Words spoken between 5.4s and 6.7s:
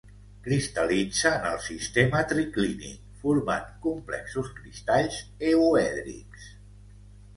euèdrics.